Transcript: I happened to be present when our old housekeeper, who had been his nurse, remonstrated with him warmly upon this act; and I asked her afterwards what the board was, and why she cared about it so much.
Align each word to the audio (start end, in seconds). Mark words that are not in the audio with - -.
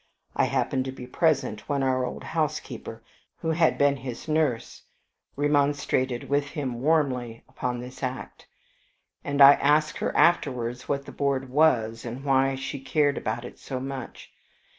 I 0.35 0.45
happened 0.45 0.85
to 0.85 0.91
be 0.91 1.05
present 1.05 1.69
when 1.69 1.83
our 1.83 2.03
old 2.03 2.23
housekeeper, 2.23 3.03
who 3.37 3.51
had 3.51 3.77
been 3.77 3.97
his 3.97 4.27
nurse, 4.27 4.81
remonstrated 5.35 6.27
with 6.27 6.45
him 6.47 6.81
warmly 6.81 7.43
upon 7.47 7.79
this 7.81 8.01
act; 8.01 8.47
and 9.23 9.43
I 9.43 9.53
asked 9.53 9.99
her 9.99 10.11
afterwards 10.17 10.89
what 10.89 11.05
the 11.05 11.11
board 11.11 11.49
was, 11.49 12.03
and 12.03 12.23
why 12.23 12.55
she 12.55 12.79
cared 12.79 13.15
about 13.19 13.45
it 13.45 13.59
so 13.59 13.79
much. 13.79 14.31